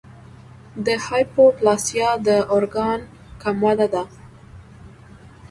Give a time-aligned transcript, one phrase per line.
[0.85, 2.99] د هایپوپلاسیا د ارګان
[3.41, 4.03] کم وده ده.